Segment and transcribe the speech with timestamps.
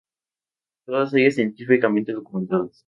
[0.87, 2.71] Todas ellas científicamente documentadas.